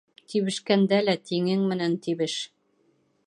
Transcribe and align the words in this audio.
Тибешкәндә 0.31 1.01
лә 1.09 1.15
тиңең 1.31 1.67
менән 1.73 1.99
тибеш. 2.07 2.39